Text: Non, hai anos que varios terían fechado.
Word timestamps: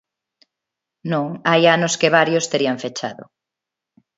Non, 1.11 1.27
hai 1.49 1.61
anos 1.75 1.93
que 1.99 2.13
varios 2.17 2.49
terían 2.51 2.81
fechado. 2.85 3.23